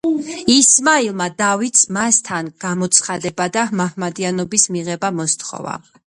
[0.53, 5.81] ისმაილმა დავითს მასთან გამოცხადება და მაჰმადიანობის მიღება მოსთხოვა.